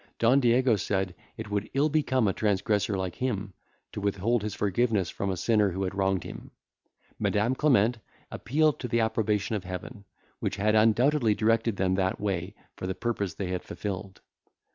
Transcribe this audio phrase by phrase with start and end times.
[0.17, 3.53] Don Diego said, it would ill become a transgressor like him
[3.91, 6.49] to withhold his forgiveness from a sinner who had wronged him.
[7.19, 7.99] Madam Clement
[8.31, 10.05] appealed to the approbation of Heaven,
[10.39, 14.21] which had undoubtedly directed them that way, for the purpose they had fulfilled.